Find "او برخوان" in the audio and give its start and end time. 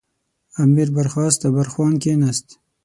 1.45-1.93